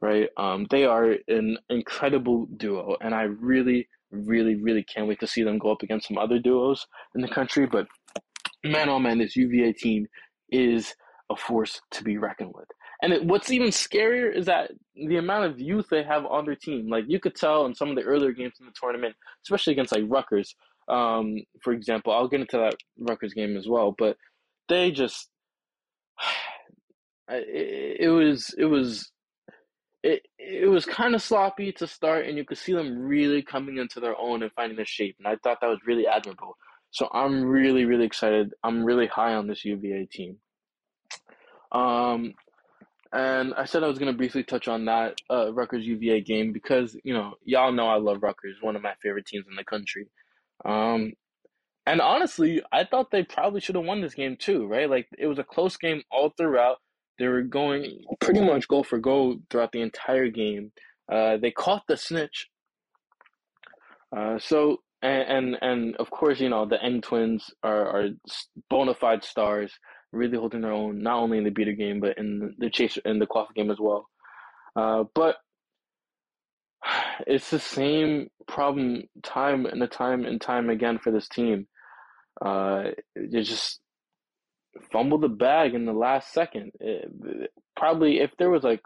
[0.00, 0.28] right?
[0.36, 5.42] Um, they are an incredible duo, and I really, really, really can't wait to see
[5.42, 7.66] them go up against some other duos in the country.
[7.66, 7.86] But
[8.64, 10.06] man, oh man, this UVA team
[10.50, 10.94] is
[11.30, 12.68] a force to be reckoned with.
[13.02, 16.56] And it, what's even scarier is that the amount of youth they have on their
[16.56, 16.88] team.
[16.88, 19.92] Like you could tell in some of the earlier games in the tournament, especially against
[19.92, 20.54] like Rutgers,
[20.88, 22.12] um, for example.
[22.12, 24.16] I'll get into that Rutgers game as well, but
[24.68, 25.30] they just
[27.28, 29.10] it, it was it was
[30.02, 33.78] it it was kind of sloppy to start, and you could see them really coming
[33.78, 35.16] into their own and finding their shape.
[35.18, 36.56] And I thought that was really admirable.
[36.90, 38.54] So I'm really really excited.
[38.64, 40.36] I'm really high on this UVA team.
[41.72, 42.34] Um,
[43.12, 46.96] and I said I was gonna briefly touch on that uh, Rutgers UVA game because
[47.04, 50.08] you know y'all know I love Rutgers, one of my favorite teams in the country.
[50.64, 51.12] Um,
[51.86, 54.88] and honestly, I thought they probably should have won this game too, right?
[54.88, 56.76] Like it was a close game all throughout.
[57.18, 60.72] They were going pretty much goal for goal throughout the entire game.
[61.10, 62.48] Uh, they caught the snitch.
[64.16, 68.08] Uh, so and, and and of course, you know the N twins are are
[68.68, 69.72] bona fide stars,
[70.12, 73.18] really holding their own not only in the beater game but in the chase in
[73.18, 74.08] the quaff game as well.
[74.76, 75.36] Uh, but
[77.26, 81.66] it's the same problem time and time and time again for this team.
[82.44, 82.84] Uh,
[83.16, 83.80] they just
[84.92, 86.72] fumble the bag in the last second.
[86.80, 88.80] It, probably if there was like,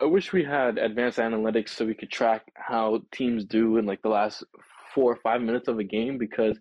[0.00, 4.02] I wish we had advanced analytics so we could track how teams do in like
[4.02, 4.44] the last
[4.94, 6.58] four or five minutes of a game because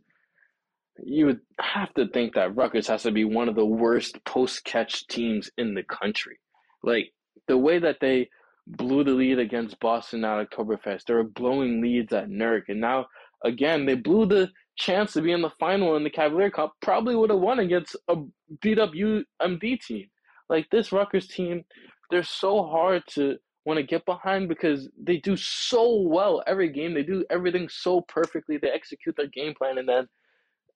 [1.04, 4.64] you would have to think that Rutgers has to be one of the worst post
[4.64, 6.40] catch teams in the country.
[6.82, 7.12] Like
[7.48, 8.30] the way that they
[8.68, 11.06] blew the lead against Boston at Oktoberfest.
[11.06, 13.06] They were blowing leads at NERC, and now
[13.44, 16.74] again they blew the chance to be in the final in the Cavalier Cup.
[16.82, 18.16] Probably would have won against a
[18.64, 20.08] UMD team.
[20.50, 21.64] Like this Rutgers team,
[22.10, 26.94] they're so hard to want to get behind because they do so well every game.
[26.94, 28.58] They do everything so perfectly.
[28.58, 30.08] They execute their game plan, and then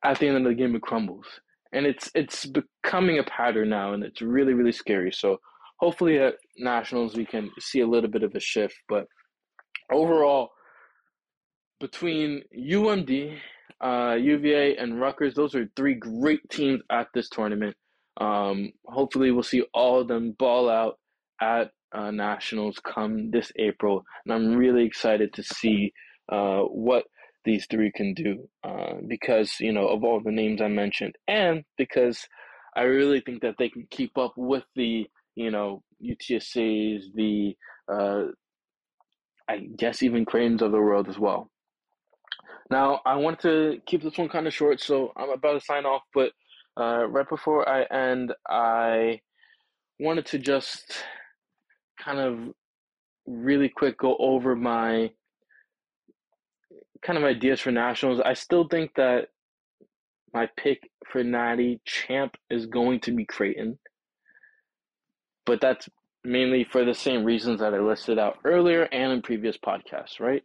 [0.03, 1.25] at the end of the game, it crumbles.
[1.71, 5.11] And it's it's becoming a pattern now, and it's really really scary.
[5.11, 5.37] So
[5.79, 8.75] hopefully at nationals we can see a little bit of a shift.
[8.87, 9.05] But
[9.91, 10.49] overall,
[11.79, 13.37] between UMD,
[13.81, 17.75] uh, UVA, and Rutgers, those are three great teams at this tournament.
[18.19, 20.98] Um, hopefully, we'll see all of them ball out
[21.41, 25.93] at uh, nationals come this April, and I'm really excited to see
[26.31, 27.05] uh, what
[27.45, 31.63] these three can do uh, because you know of all the names I mentioned, and
[31.77, 32.27] because
[32.75, 37.55] I really think that they can keep up with the you know UTSA's, the
[37.91, 38.25] uh,
[39.47, 41.49] I guess even Creightons of the world as well.
[42.69, 45.85] Now I want to keep this one kind of short, so I'm about to sign
[45.85, 46.31] off, but
[46.79, 49.21] uh, right before I end, I
[49.99, 51.03] wanted to just
[52.09, 52.39] kind of
[53.27, 55.11] really quick go over my
[57.03, 58.19] kind of ideas for nationals.
[58.19, 59.27] I still think that
[60.33, 63.77] my pick for Natty champ is going to be Creighton,
[65.45, 65.87] but that's
[66.23, 70.43] mainly for the same reasons that I listed out earlier and in previous podcasts, right?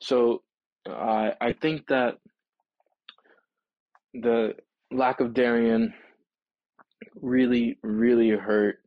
[0.00, 0.42] So
[0.88, 2.14] uh, I think that
[4.14, 4.54] the
[4.90, 5.92] lack of Darian
[7.20, 8.78] really, really hurt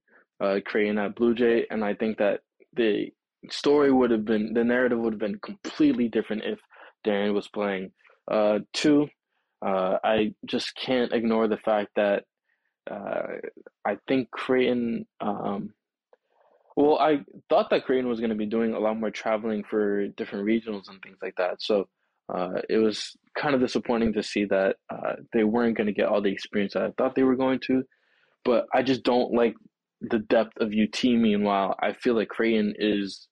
[0.42, 2.42] uh, Creighton that Blue Jay, and I think that
[2.76, 3.12] the
[3.50, 6.60] story would have been the narrative would have been completely different if
[7.04, 7.92] Darian was playing.
[8.30, 9.08] Uh, two,
[9.66, 12.24] uh, I just can't ignore the fact that
[12.90, 13.24] uh,
[13.86, 15.06] I think Creighton.
[15.22, 15.74] Um,
[16.76, 20.10] well, I thought that Creighton was going to be doing a lot more traveling for
[20.10, 21.60] different regionals and things like that.
[21.60, 21.88] So
[22.32, 26.08] uh, it was kind of disappointing to see that uh, they weren't going to get
[26.08, 27.84] all the experience that I thought they were going to.
[28.46, 29.56] But I just don't like
[30.02, 31.04] the depth of UT.
[31.04, 33.28] Meanwhile, I feel like Creighton is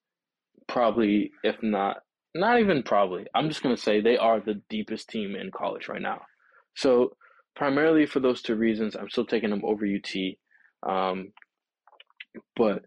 [0.67, 1.97] probably, if not,
[2.33, 3.25] not even probably.
[3.33, 6.21] I'm just gonna say they are the deepest team in college right now.
[6.75, 7.15] So
[7.55, 10.11] primarily for those two reasons, I'm still taking them over UT.
[10.87, 11.31] Um,
[12.55, 12.83] but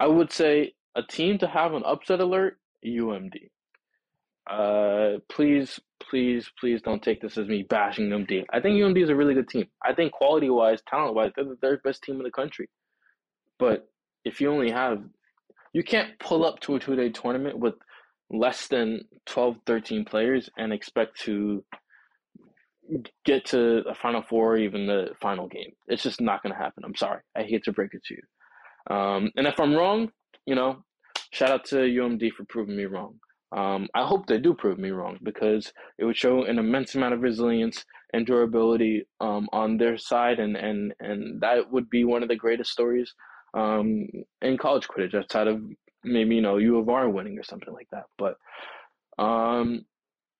[0.00, 3.50] I would say a team to have an upset alert, UMD.
[4.50, 8.44] Uh, please, please, please don't take this as me bashing UMD.
[8.52, 9.66] I think UMD is a really good team.
[9.84, 12.68] I think quality wise, talent wise, they're the third best team in the country.
[13.58, 13.88] But
[14.24, 15.02] if you only have,
[15.72, 17.74] you can't pull up to a two day tournament with
[18.30, 21.64] less than 12, 13 players and expect to
[23.24, 25.72] get to a final four or even the final game.
[25.88, 26.84] It's just not going to happen.
[26.84, 27.20] I'm sorry.
[27.36, 28.94] I hate to break it to you.
[28.94, 30.10] Um, and if I'm wrong,
[30.46, 30.84] you know,
[31.32, 33.14] shout out to UMD for proving me wrong.
[33.52, 37.14] Um, I hope they do prove me wrong because it would show an immense amount
[37.14, 42.22] of resilience and durability um, on their side, and, and, and that would be one
[42.22, 43.14] of the greatest stories
[43.54, 44.06] um,
[44.42, 45.62] in college Quidditch outside of
[46.04, 48.04] maybe you know U of R winning or something like that.
[48.18, 48.36] But
[49.22, 49.84] um,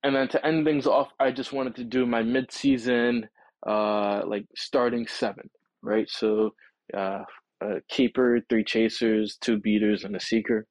[0.03, 3.29] and then to end things off, I just wanted to do my mid-season
[3.67, 5.51] uh, like starting seven,
[5.83, 6.09] right?
[6.09, 6.51] So
[6.97, 7.25] uh,
[7.61, 10.67] a keeper, three chasers, two beaters, and a seeker.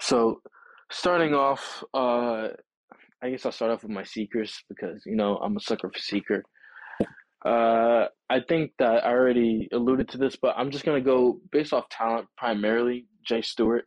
[0.00, 0.40] So
[0.90, 2.48] starting off, uh,
[3.22, 5.98] I guess I'll start off with my seekers because you know I'm a sucker for
[5.98, 6.44] seeker.
[7.44, 11.72] Uh, I think that I already alluded to this, but I'm just gonna go based
[11.72, 13.06] off talent primarily.
[13.26, 13.84] Jay Stewart.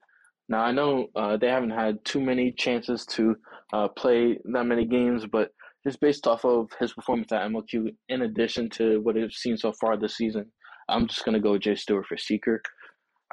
[0.49, 3.35] Now I know uh, they haven't had too many chances to
[3.73, 5.49] uh, play that many games, but
[5.85, 9.71] just based off of his performance at MLQ, in addition to what I've seen so
[9.73, 10.51] far this season,
[10.89, 12.61] I'm just gonna go Jay Stewart for Seeker.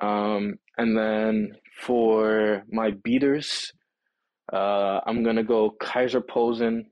[0.03, 3.73] Um, and then for my beaters,
[4.53, 6.85] uh, I'm gonna go Kaiser Polzin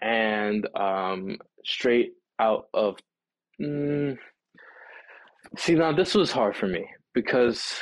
[0.00, 2.96] and um, straight out of.
[3.60, 4.16] Mm,
[5.56, 7.74] see, now this was hard for me because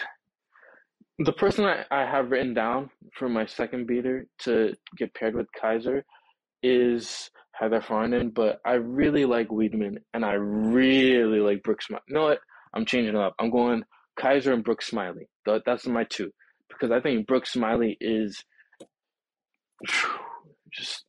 [1.19, 5.47] the person I, I have written down for my second beater to get paired with
[5.59, 6.05] Kaiser
[6.63, 11.87] is Heather Farnan, but I really like Weidman and I really like Brooks.
[11.87, 12.03] Smiley.
[12.09, 12.41] You know what?
[12.75, 13.35] I'm changing it up.
[13.39, 13.83] I'm going
[14.19, 15.29] Kaiser and Brooks Smiley.
[15.47, 16.31] That's my two
[16.69, 18.43] because I think Brooks Smiley is
[20.73, 21.05] just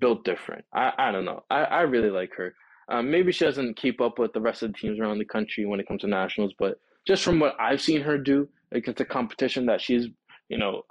[0.00, 0.64] built different.
[0.74, 1.42] I, I don't know.
[1.50, 2.54] I, I really like her.
[2.88, 5.66] Um, maybe she doesn't keep up with the rest of the teams around the country
[5.66, 9.04] when it comes to nationals, but just from what I've seen her do against the
[9.04, 10.06] competition that she's,
[10.48, 10.82] you know,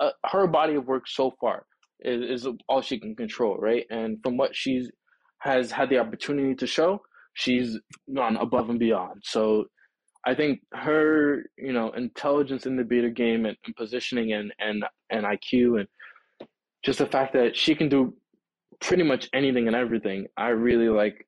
[0.00, 1.66] uh, her body of work so far
[2.00, 3.84] is, is all she can control, right?
[3.90, 4.90] And from what she's
[5.40, 7.02] has had the opportunity to show,
[7.34, 7.78] she's
[8.14, 9.22] gone above and beyond.
[9.22, 9.66] So
[10.26, 14.84] I think her, you know, intelligence in the beater game and, and positioning and, and
[15.10, 15.88] and IQ and
[16.82, 18.14] just the fact that she can do
[18.80, 20.26] pretty much anything and everything.
[20.36, 21.26] I really like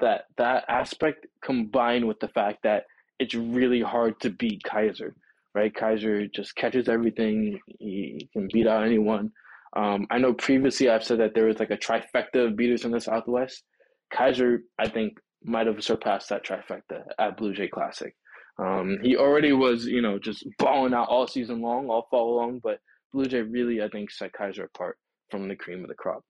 [0.00, 2.84] that that aspect combined with the fact that
[3.18, 5.14] it's really hard to beat Kaiser,
[5.54, 5.74] right?
[5.74, 7.58] Kaiser just catches everything.
[7.78, 9.30] He, he can beat out anyone.
[9.76, 12.92] Um, I know previously I've said that there was like a trifecta of beaters in
[12.92, 13.64] the Southwest.
[14.12, 18.14] Kaiser, I think, might have surpassed that trifecta at Blue Jay Classic.
[18.58, 22.60] Um, he already was, you know, just balling out all season long, all fall long,
[22.62, 22.78] but
[23.12, 24.96] Blue Jay really, I think, set Kaiser apart
[25.30, 26.24] from the cream of the crop.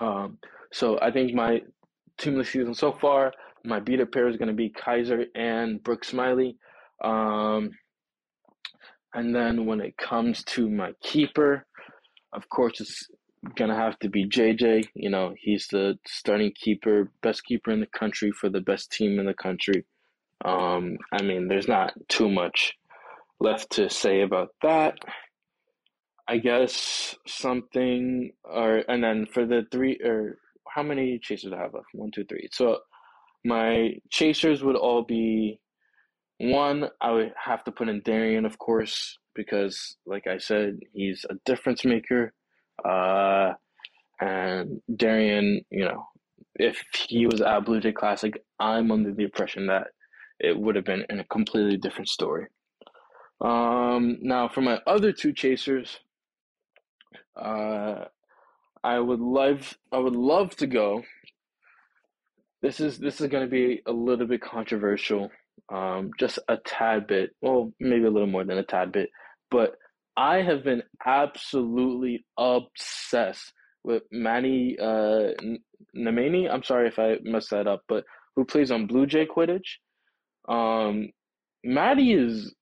[0.00, 0.38] Um,
[0.72, 1.62] so I think my
[2.18, 3.32] team of the season so far,
[3.64, 6.56] my beater pair is going to be Kaiser and Brooke Smiley.
[7.02, 7.70] Um,
[9.14, 11.66] and then when it comes to my keeper,
[12.32, 13.08] of course, it's
[13.56, 14.88] gonna have to be JJ.
[14.94, 19.18] You know, he's the starting keeper, best keeper in the country for the best team
[19.18, 19.84] in the country.
[20.44, 22.74] Um, I mean, there's not too much
[23.40, 24.98] left to say about that.
[26.28, 31.74] I guess something, or and then for the three, or how many chasers I have
[31.74, 31.86] left?
[31.94, 32.48] One, two, three.
[32.52, 32.80] So
[33.44, 35.60] my chasers would all be
[36.38, 36.88] one.
[37.00, 41.34] I would have to put in Darian, of course, because, like I said, he's a
[41.46, 42.34] difference maker.
[42.84, 43.54] Uh,
[44.20, 46.04] and Darian, you know,
[46.56, 49.88] if he was at Blue Jay Classic, I'm under the impression that
[50.40, 52.46] it would have been in a completely different story.
[53.40, 55.98] Um, now, for my other two chasers,
[57.38, 58.04] uh,
[58.82, 61.02] I would love I would love to go.
[62.62, 65.30] This is this is going to be a little bit controversial,
[65.72, 67.30] um, just a tad bit.
[67.40, 69.10] Well, maybe a little more than a tad bit,
[69.50, 69.76] but
[70.16, 73.52] I have been absolutely obsessed
[73.84, 75.32] with Manny uh,
[75.96, 76.50] Nemani.
[76.50, 79.78] I'm sorry if I messed that up, but who plays on Blue Jay Quidditch.
[80.48, 81.10] Um,
[81.64, 82.54] Maddie is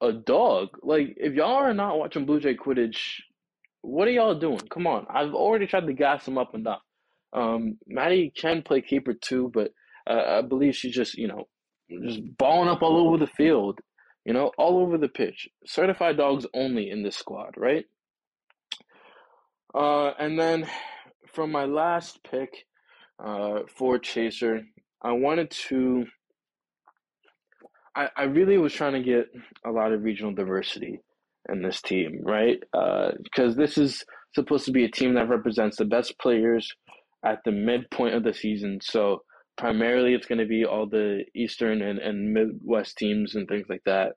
[0.00, 0.68] a dog.
[0.82, 3.20] Like, if y'all are not watching Blue Jay Quidditch,
[3.82, 4.60] what are y'all doing?
[4.70, 5.06] Come on.
[5.10, 6.80] I've already tried to gas him up enough.
[7.32, 9.72] Um, Maddie can play keeper too, but
[10.08, 11.48] uh, I believe she's just, you know,
[12.04, 13.80] just balling up all over the field,
[14.24, 15.48] you know, all over the pitch.
[15.66, 17.84] Certified dogs only in this squad, right?
[19.74, 20.66] Uh, and then
[21.32, 22.66] from my last pick
[23.22, 24.62] uh, for Chaser,
[25.00, 26.06] I wanted to
[27.94, 29.26] I, I really was trying to get
[29.66, 31.00] a lot of regional diversity
[31.48, 32.58] in this team, right?
[32.72, 36.70] Because uh, this is supposed to be a team that represents the best players
[37.24, 38.78] at the midpoint of the season.
[38.82, 39.22] So
[39.56, 43.82] primarily it's going to be all the Eastern and, and Midwest teams and things like
[43.86, 44.12] that.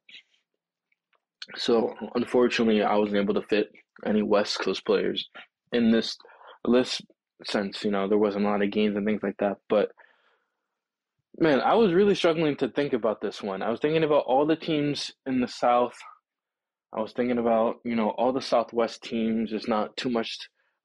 [1.55, 3.67] So unfortunately, I wasn't able to fit
[4.05, 5.29] any West Coast players
[5.71, 6.17] in this
[6.65, 7.03] list
[7.43, 7.83] sense.
[7.83, 9.57] You know, there wasn't a lot of games and things like that.
[9.69, 9.89] But
[11.37, 13.61] Man, I was really struggling to think about this one.
[13.61, 15.95] I was thinking about all the teams in the South.
[16.93, 19.51] I was thinking about, you know, all the Southwest teams.
[19.51, 20.37] There's not too much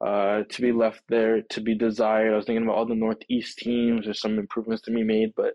[0.04, 2.32] uh, to be left there to be desired.
[2.32, 4.04] I was thinking about all the Northeast teams.
[4.04, 5.32] There's some improvements to be made.
[5.36, 5.54] But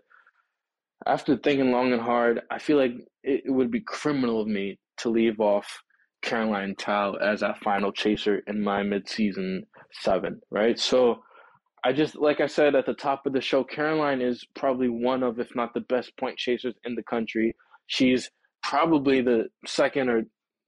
[1.06, 5.10] after thinking long and hard, I feel like it, would be criminal of me to
[5.10, 5.82] leave off
[6.22, 9.60] Caroline Tao as that final chaser in my midseason
[9.92, 10.78] seven, right?
[10.78, 11.22] So
[11.84, 15.22] I just like I said at the top of the show, Caroline is probably one
[15.22, 17.54] of, if not the best point chasers in the country.
[17.86, 18.30] She's
[18.62, 20.22] probably the second or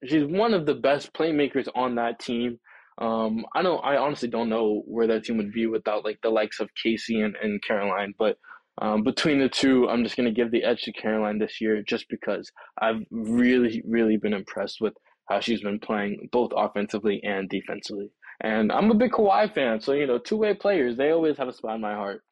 [0.05, 2.59] she's one of the best playmakers on that team.
[2.97, 6.29] Um, I don't I honestly don't know where that team would be without like the
[6.29, 8.37] likes of Casey and, and Caroline, but
[8.81, 12.07] um, between the two, I'm just gonna give the edge to Caroline this year just
[12.09, 14.93] because I've really, really been impressed with
[15.29, 18.11] how she's been playing both offensively and defensively.
[18.41, 21.47] And I'm a big Kawhi fan, so you know, two way players they always have
[21.47, 22.23] a spot in my heart.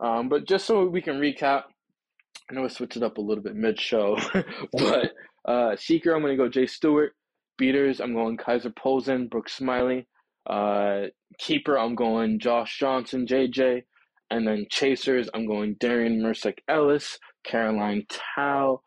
[0.00, 1.64] Um, but just so we can recap,
[2.50, 4.16] I know I switched it up a little bit mid show,
[4.72, 5.12] but
[5.46, 7.12] uh, Seeker I'm going to go Jay Stewart.
[7.58, 10.06] Beaters I'm going Kaiser Polzin, Brooke Smiley.
[10.48, 11.02] Uh,
[11.38, 13.82] keeper I'm going Josh Johnson, JJ.
[14.30, 18.80] And then Chasers I'm going Darian Mersick Ellis, Caroline Tao,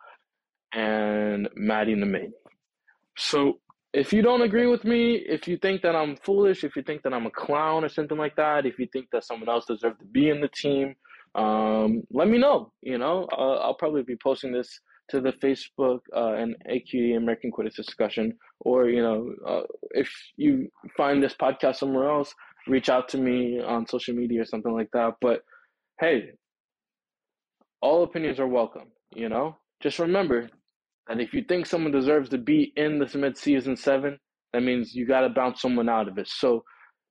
[0.74, 2.32] and Maddie Nemani.
[3.18, 3.60] So
[3.94, 7.04] if you don't agree with me, if you think that I'm foolish, if you think
[7.04, 10.00] that I'm a clown or something like that, if you think that someone else deserves
[10.00, 10.96] to be in the team,
[11.36, 12.72] um, let me know.
[12.82, 14.80] You know, uh, I'll probably be posting this
[15.14, 19.62] to the Facebook uh, and AQE American Quidditch discussion, or you know, uh,
[19.92, 22.34] if you find this podcast somewhere else,
[22.68, 25.14] reach out to me on social media or something like that.
[25.22, 25.42] But
[26.00, 26.32] hey,
[27.82, 28.90] all opinions are welcome.
[29.16, 30.50] You know, just remember
[31.10, 34.20] and if you think someone deserves to be in this mid-season seven,
[34.54, 36.28] that means you got to bounce someone out of it.
[36.28, 36.64] So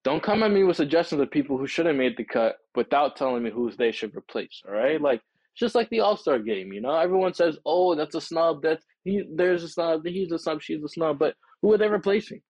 [0.04, 3.16] don't come at me with suggestions of people who should have made the cut without
[3.16, 4.62] telling me who they should replace.
[4.66, 5.20] All right, like
[5.52, 6.94] It's just like the All Star game, you know.
[6.94, 8.62] Everyone says, "Oh, that's a snub.
[8.62, 9.22] That's he.
[9.34, 10.06] There's a snub.
[10.06, 10.62] He's a snub.
[10.62, 12.40] She's a snub." But who are they replacing?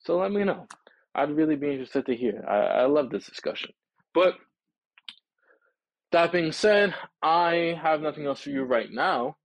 [0.00, 0.66] So let me know.
[1.14, 2.44] I'd really be interested to hear.
[2.48, 3.72] I, I love this discussion.
[4.14, 4.34] But
[6.10, 9.36] that being said, I have nothing else for you right now.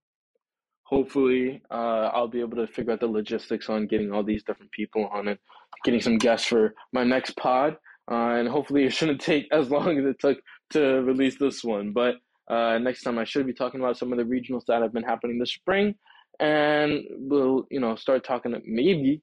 [0.84, 4.72] Hopefully, uh, I'll be able to figure out the logistics on getting all these different
[4.72, 5.40] people on it,
[5.84, 7.76] getting some guests for my next pod.
[8.10, 10.38] Uh, and hopefully, it shouldn't take as long as it took
[10.72, 11.92] to release this one.
[11.94, 12.16] But
[12.50, 15.04] uh, next time, I should be talking about some of the regionals that have been
[15.04, 15.96] happening this spring,
[16.40, 19.22] and we'll you know start talking maybe,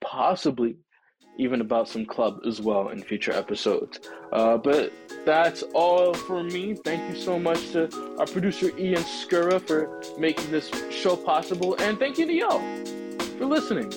[0.00, 0.76] possibly,
[1.38, 4.00] even about some club as well in future episodes.
[4.32, 4.92] Uh, but
[5.24, 6.74] that's all for me.
[6.84, 11.98] Thank you so much to our producer Ian Skura for making this show possible, and
[11.98, 12.84] thank you to y'all
[13.38, 13.90] for listening,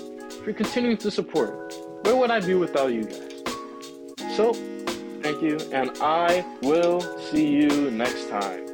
[0.43, 1.74] for continuing to support.
[2.03, 3.26] Where would I be without you guys?
[4.36, 4.53] So,
[5.22, 7.01] thank you, and I will
[7.32, 8.68] see you next time.